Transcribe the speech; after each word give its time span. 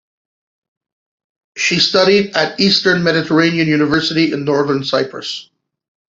She 1.55 1.77
studied 1.77 2.35
at 2.35 2.57
the 2.57 2.63
Eastern 2.63 3.03
Mediterranean 3.03 3.67
University 3.67 4.31
in 4.33 4.45
Northern 4.45 4.83
Cyprus. 4.83 5.51